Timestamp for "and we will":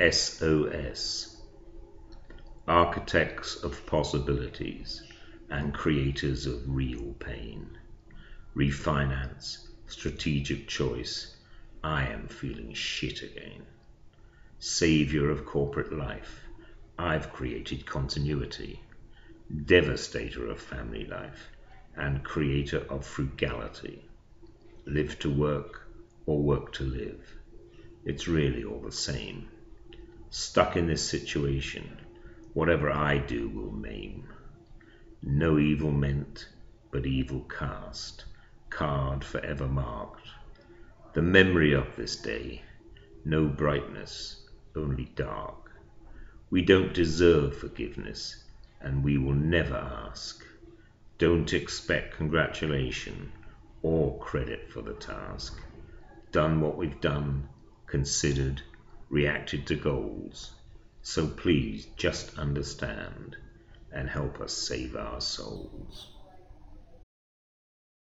48.80-49.34